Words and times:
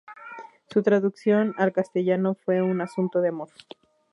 Su 0.67 0.81
traducción 0.81 1.53
al 1.59 1.73
castellano 1.73 2.33
fue 2.33 2.63
Un 2.63 2.81
asunto 2.81 3.21
de 3.21 3.29
amor. 3.29 3.49